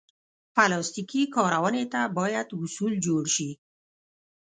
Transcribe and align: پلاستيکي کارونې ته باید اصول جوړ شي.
پلاستيکي 0.55 1.23
کارونې 1.35 1.83
ته 1.93 2.01
باید 2.17 2.47
اصول 2.63 2.93
جوړ 3.05 3.23
شي. 3.35 3.49